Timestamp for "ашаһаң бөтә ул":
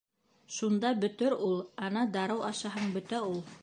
2.53-3.43